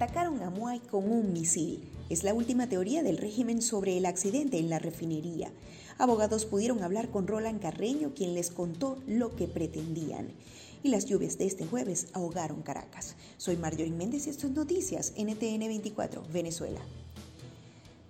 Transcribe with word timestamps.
atacaron 0.00 0.42
a 0.42 0.48
Muay 0.48 0.80
con 0.80 1.12
un 1.12 1.34
misil. 1.34 1.86
Es 2.08 2.24
la 2.24 2.32
última 2.32 2.70
teoría 2.70 3.02
del 3.02 3.18
régimen 3.18 3.60
sobre 3.60 3.98
el 3.98 4.06
accidente 4.06 4.56
en 4.56 4.70
la 4.70 4.78
refinería. 4.78 5.52
Abogados 5.98 6.46
pudieron 6.46 6.82
hablar 6.82 7.10
con 7.10 7.26
Roland 7.26 7.60
Carreño, 7.60 8.14
quien 8.14 8.32
les 8.32 8.50
contó 8.50 8.96
lo 9.06 9.36
que 9.36 9.46
pretendían. 9.46 10.32
Y 10.82 10.88
las 10.88 11.04
lluvias 11.04 11.36
de 11.36 11.44
este 11.44 11.66
jueves 11.66 12.06
ahogaron 12.14 12.62
Caracas. 12.62 13.14
Soy 13.36 13.58
Marjorie 13.58 13.92
Méndez 13.92 14.26
y 14.26 14.30
esto 14.30 14.46
es 14.46 14.54
Noticias 14.54 15.12
NTN 15.18 15.68
24, 15.68 16.22
Venezuela. 16.32 16.80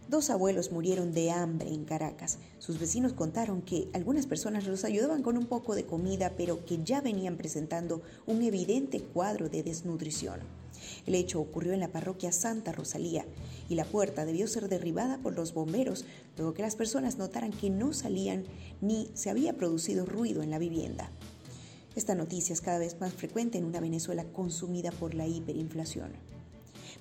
Dos 0.09 0.30
abuelos 0.30 0.70
murieron 0.70 1.12
de 1.12 1.32
hambre 1.32 1.70
en 1.75 1.84
Caracas. 1.84 2.38
Sus 2.61 2.79
vecinos 2.79 3.14
contaron 3.14 3.62
que 3.62 3.88
algunas 3.95 4.29
personas 4.29 4.64
los 4.64 4.84
ayudaban 4.84 5.25
con 5.25 5.36
un 5.36 5.46
poco 5.46 5.75
de 5.75 5.86
comida, 5.86 6.34
pero 6.36 6.64
que 6.64 6.84
ya 6.84 7.00
venían 7.00 7.36
presentando 7.36 8.00
un 8.28 8.42
evidente 8.42 9.00
cuadro 9.00 9.48
de 9.48 9.64
desnutrición. 9.64 10.59
El 11.07 11.15
hecho 11.15 11.41
ocurrió 11.41 11.73
en 11.73 11.80
la 11.80 11.93
parroquia 11.93 12.33
Santa 12.33 12.73
Rosalía 12.73 13.25
y 13.69 13.75
la 13.75 13.84
puerta 13.84 14.25
debió 14.25 14.47
ser 14.48 14.69
derribada 14.69 15.19
por 15.19 15.34
los 15.34 15.55
bomberos 15.55 16.05
luego 16.37 16.55
que 16.55 16.62
las 16.62 16.77
personas 16.77 17.19
notaran 17.19 17.53
que 17.53 17.70
no 17.70 17.93
salían 17.93 18.45
ni 18.80 19.11
se 19.15 19.30
había 19.30 19.56
producido 19.56 20.06
ruido 20.06 20.43
en 20.43 20.51
la 20.51 20.59
vivienda. 20.59 21.11
Esta 21.97 22.15
noticia 22.15 22.53
es 22.53 22.61
cada 22.61 22.79
vez 22.79 23.01
más 23.01 23.12
frecuente 23.12 23.59
en 23.59 23.65
una 23.65 23.80
Venezuela 23.80 24.25
consumida 24.25 24.93
por 24.93 25.15
la 25.15 25.27
hiperinflación. 25.27 26.12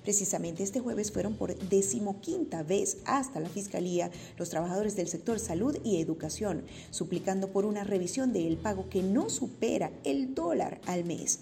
Precisamente 0.02 0.62
este 0.62 0.80
jueves 0.80 1.12
fueron 1.12 1.34
por 1.34 1.56
decimoquinta 1.68 2.62
vez 2.62 2.98
hasta 3.04 3.38
la 3.40 3.48
Fiscalía 3.48 4.10
los 4.38 4.48
trabajadores 4.48 4.96
del 4.96 5.08
sector 5.08 5.38
salud 5.38 5.76
y 5.84 6.00
educación, 6.00 6.64
suplicando 6.90 7.48
por 7.48 7.66
una 7.66 7.84
revisión 7.84 8.32
del 8.32 8.56
pago 8.56 8.88
que 8.88 9.02
no 9.02 9.28
supera 9.28 9.92
el 10.04 10.34
dólar 10.34 10.80
al 10.86 11.04
mes. 11.04 11.40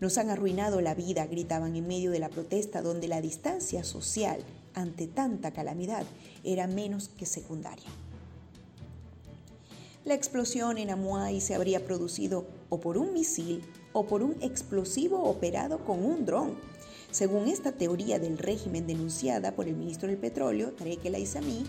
Nos 0.00 0.16
han 0.16 0.30
arruinado 0.30 0.80
la 0.80 0.94
vida, 0.94 1.26
gritaban 1.26 1.76
en 1.76 1.86
medio 1.86 2.10
de 2.10 2.18
la 2.18 2.30
protesta 2.30 2.80
donde 2.80 3.06
la 3.06 3.20
distancia 3.20 3.84
social 3.84 4.40
ante 4.74 5.06
tanta 5.06 5.50
calamidad 5.50 6.04
era 6.42 6.66
menos 6.66 7.08
que 7.08 7.26
secundaria. 7.26 7.88
La 10.06 10.14
explosión 10.14 10.78
en 10.78 10.88
Amuay 10.88 11.42
se 11.42 11.54
habría 11.54 11.84
producido 11.84 12.46
o 12.70 12.80
por 12.80 12.96
un 12.96 13.12
misil 13.12 13.62
o 13.92 14.06
por 14.06 14.22
un 14.22 14.36
explosivo 14.40 15.22
operado 15.24 15.84
con 15.84 16.02
un 16.02 16.24
dron. 16.24 16.54
Según 17.10 17.48
esta 17.48 17.72
teoría 17.72 18.18
del 18.18 18.38
régimen 18.38 18.86
denunciada 18.86 19.52
por 19.52 19.68
el 19.68 19.76
ministro 19.76 20.08
del 20.08 20.16
Petróleo, 20.16 20.72
Tarek 20.72 21.04
El 21.04 21.16
Aizami, 21.16 21.64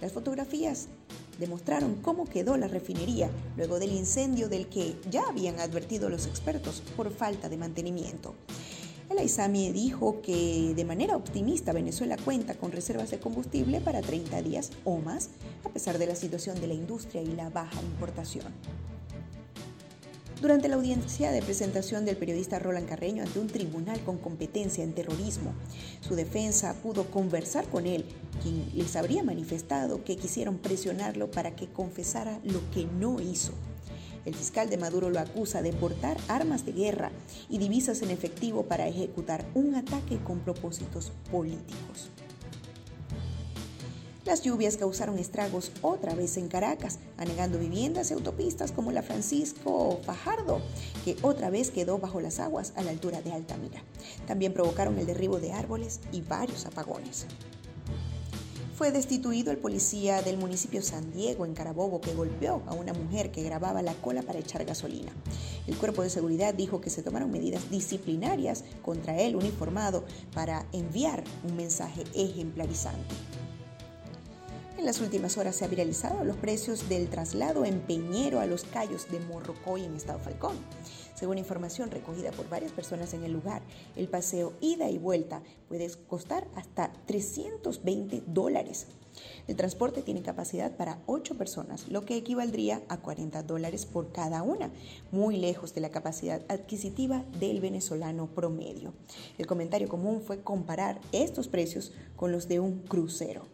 las 0.00 0.12
fotografías 0.12 0.88
demostraron 1.38 1.96
cómo 1.96 2.24
quedó 2.24 2.56
la 2.56 2.68
refinería 2.68 3.30
luego 3.56 3.78
del 3.78 3.92
incendio 3.92 4.48
del 4.48 4.68
que 4.68 4.96
ya 5.10 5.22
habían 5.28 5.60
advertido 5.60 6.08
los 6.08 6.26
expertos 6.26 6.82
por 6.96 7.10
falta 7.10 7.48
de 7.48 7.56
mantenimiento. 7.56 8.34
El 9.10 9.18
Aizami 9.18 9.70
dijo 9.70 10.22
que 10.22 10.72
de 10.74 10.84
manera 10.84 11.16
optimista 11.16 11.72
Venezuela 11.72 12.16
cuenta 12.24 12.54
con 12.54 12.72
reservas 12.72 13.10
de 13.10 13.18
combustible 13.18 13.80
para 13.80 14.00
30 14.00 14.40
días 14.42 14.70
o 14.84 14.96
más, 14.98 15.28
a 15.64 15.68
pesar 15.68 15.98
de 15.98 16.06
la 16.06 16.16
situación 16.16 16.60
de 16.60 16.68
la 16.68 16.74
industria 16.74 17.22
y 17.22 17.26
la 17.26 17.50
baja 17.50 17.80
importación. 17.82 18.46
Durante 20.40 20.68
la 20.68 20.74
audiencia 20.74 21.30
de 21.30 21.40
presentación 21.42 22.04
del 22.04 22.16
periodista 22.16 22.58
Roland 22.58 22.88
Carreño 22.88 23.22
ante 23.22 23.38
un 23.38 23.46
tribunal 23.46 24.00
con 24.00 24.18
competencia 24.18 24.84
en 24.84 24.92
terrorismo, 24.92 25.54
su 26.00 26.16
defensa 26.16 26.74
pudo 26.82 27.04
conversar 27.10 27.66
con 27.68 27.86
él, 27.86 28.04
quien 28.42 28.68
les 28.74 28.96
habría 28.96 29.22
manifestado 29.22 30.04
que 30.04 30.16
quisieron 30.16 30.58
presionarlo 30.58 31.30
para 31.30 31.54
que 31.54 31.68
confesara 31.68 32.40
lo 32.42 32.60
que 32.72 32.84
no 32.84 33.20
hizo. 33.20 33.52
El 34.26 34.34
fiscal 34.34 34.68
de 34.68 34.76
Maduro 34.76 35.08
lo 35.08 35.20
acusa 35.20 35.62
de 35.62 35.72
portar 35.72 36.16
armas 36.28 36.66
de 36.66 36.72
guerra 36.72 37.10
y 37.48 37.58
divisas 37.58 38.02
en 38.02 38.10
efectivo 38.10 38.64
para 38.64 38.88
ejecutar 38.88 39.46
un 39.54 39.74
ataque 39.76 40.18
con 40.24 40.40
propósitos 40.40 41.12
políticos. 41.30 42.10
Las 44.24 44.40
lluvias 44.40 44.78
causaron 44.78 45.18
estragos 45.18 45.70
otra 45.82 46.14
vez 46.14 46.38
en 46.38 46.48
Caracas, 46.48 46.98
anegando 47.18 47.58
viviendas 47.58 48.10
y 48.10 48.14
autopistas 48.14 48.72
como 48.72 48.90
la 48.90 49.02
Francisco 49.02 50.00
Fajardo, 50.02 50.62
que 51.04 51.16
otra 51.20 51.50
vez 51.50 51.70
quedó 51.70 51.98
bajo 51.98 52.22
las 52.22 52.40
aguas 52.40 52.72
a 52.76 52.82
la 52.82 52.90
altura 52.90 53.20
de 53.20 53.32
Altamira. 53.32 53.82
También 54.26 54.54
provocaron 54.54 54.98
el 54.98 55.04
derribo 55.04 55.40
de 55.40 55.52
árboles 55.52 56.00
y 56.10 56.22
varios 56.22 56.64
apagones. 56.64 57.26
Fue 58.74 58.92
destituido 58.92 59.52
el 59.52 59.58
policía 59.58 60.22
del 60.22 60.38
municipio 60.38 60.80
San 60.80 61.12
Diego, 61.12 61.44
en 61.44 61.52
Carabobo, 61.52 62.00
que 62.00 62.14
golpeó 62.14 62.62
a 62.66 62.72
una 62.72 62.94
mujer 62.94 63.30
que 63.30 63.42
grababa 63.42 63.82
la 63.82 63.92
cola 63.92 64.22
para 64.22 64.38
echar 64.38 64.64
gasolina. 64.64 65.12
El 65.66 65.76
cuerpo 65.76 66.02
de 66.02 66.08
seguridad 66.08 66.54
dijo 66.54 66.80
que 66.80 66.90
se 66.90 67.02
tomaron 67.02 67.30
medidas 67.30 67.70
disciplinarias 67.70 68.64
contra 68.82 69.20
el 69.20 69.36
uniformado 69.36 70.04
para 70.32 70.66
enviar 70.72 71.22
un 71.46 71.56
mensaje 71.56 72.04
ejemplarizante. 72.14 73.14
En 74.76 74.86
las 74.86 75.00
últimas 75.00 75.38
horas 75.38 75.54
se 75.54 75.64
han 75.64 75.70
viralizado 75.70 76.24
los 76.24 76.36
precios 76.36 76.88
del 76.88 77.08
traslado 77.08 77.64
en 77.64 77.78
Peñero 77.80 78.40
a 78.40 78.46
los 78.46 78.64
Cayos 78.64 79.08
de 79.08 79.20
Morrocoy 79.20 79.84
en 79.84 79.94
Estado 79.94 80.18
Falcón. 80.18 80.56
Según 81.14 81.38
información 81.38 81.92
recogida 81.92 82.32
por 82.32 82.48
varias 82.48 82.72
personas 82.72 83.14
en 83.14 83.22
el 83.22 83.32
lugar, 83.32 83.62
el 83.94 84.08
paseo 84.08 84.52
ida 84.60 84.90
y 84.90 84.98
vuelta 84.98 85.42
puede 85.68 85.88
costar 86.08 86.48
hasta 86.56 86.92
320 87.06 88.24
dólares. 88.26 88.88
El 89.46 89.54
transporte 89.54 90.02
tiene 90.02 90.22
capacidad 90.22 90.76
para 90.76 90.98
8 91.06 91.38
personas, 91.38 91.88
lo 91.88 92.04
que 92.04 92.16
equivaldría 92.16 92.82
a 92.88 92.96
40 92.96 93.44
dólares 93.44 93.86
por 93.86 94.10
cada 94.10 94.42
una, 94.42 94.72
muy 95.12 95.36
lejos 95.36 95.72
de 95.72 95.82
la 95.82 95.90
capacidad 95.90 96.42
adquisitiva 96.48 97.24
del 97.38 97.60
venezolano 97.60 98.26
promedio. 98.26 98.92
El 99.38 99.46
comentario 99.46 99.88
común 99.88 100.20
fue 100.20 100.42
comparar 100.42 101.00
estos 101.12 101.46
precios 101.46 101.92
con 102.16 102.32
los 102.32 102.48
de 102.48 102.58
un 102.58 102.80
crucero. 102.80 103.46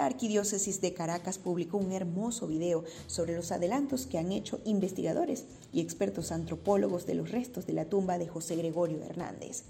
La 0.00 0.06
Arquidiócesis 0.06 0.80
de 0.80 0.94
Caracas 0.94 1.36
publicó 1.36 1.76
un 1.76 1.92
hermoso 1.92 2.46
video 2.46 2.84
sobre 3.06 3.36
los 3.36 3.52
adelantos 3.52 4.06
que 4.06 4.16
han 4.16 4.32
hecho 4.32 4.58
investigadores 4.64 5.44
y 5.74 5.82
expertos 5.82 6.32
antropólogos 6.32 7.04
de 7.04 7.14
los 7.14 7.30
restos 7.30 7.66
de 7.66 7.74
la 7.74 7.84
tumba 7.84 8.16
de 8.16 8.26
José 8.26 8.56
Gregorio 8.56 9.02
Hernández. 9.02 9.64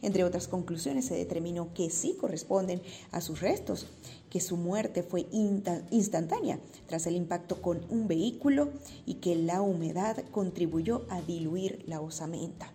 Entre 0.00 0.24
otras 0.24 0.48
conclusiones, 0.48 1.04
se 1.04 1.14
determinó 1.14 1.74
que 1.74 1.90
sí 1.90 2.16
corresponden 2.18 2.80
a 3.12 3.20
sus 3.20 3.42
restos, 3.42 3.86
que 4.30 4.40
su 4.40 4.56
muerte 4.56 5.02
fue 5.02 5.26
instantánea 5.90 6.58
tras 6.86 7.06
el 7.06 7.14
impacto 7.14 7.60
con 7.60 7.84
un 7.90 8.08
vehículo 8.08 8.70
y 9.04 9.16
que 9.16 9.36
la 9.36 9.60
humedad 9.60 10.24
contribuyó 10.30 11.04
a 11.10 11.20
diluir 11.20 11.84
la 11.86 12.00
osamenta. 12.00 12.72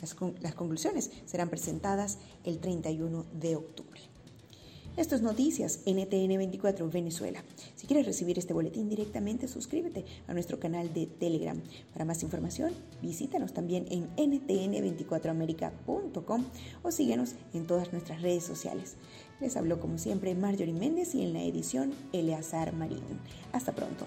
Las, 0.00 0.16
las 0.40 0.56
conclusiones 0.56 1.12
serán 1.26 1.48
presentadas 1.48 2.18
el 2.42 2.58
31 2.58 3.24
de 3.34 3.54
octubre. 3.54 4.00
Esto 4.96 5.14
es 5.14 5.22
Noticias 5.22 5.82
NTN 5.86 6.36
24 6.36 6.90
Venezuela. 6.90 7.44
Si 7.76 7.86
quieres 7.86 8.06
recibir 8.06 8.40
este 8.40 8.52
boletín 8.52 8.88
directamente, 8.88 9.46
suscríbete 9.46 10.04
a 10.26 10.34
nuestro 10.34 10.58
canal 10.58 10.92
de 10.92 11.06
Telegram. 11.06 11.62
Para 11.92 12.04
más 12.04 12.24
información, 12.24 12.72
visítanos 13.00 13.54
también 13.54 13.86
en 13.90 14.08
ntn24america.com 14.16 16.44
o 16.82 16.90
síguenos 16.90 17.36
en 17.54 17.68
todas 17.68 17.92
nuestras 17.92 18.20
redes 18.20 18.42
sociales. 18.42 18.96
Les 19.40 19.56
habló 19.56 19.78
como 19.78 19.96
siempre 19.96 20.34
Marjorie 20.34 20.74
Méndez 20.74 21.14
y 21.14 21.22
en 21.22 21.34
la 21.34 21.44
edición 21.44 21.92
Eleazar 22.12 22.72
Marín. 22.72 22.98
Hasta 23.52 23.70
pronto. 23.72 24.06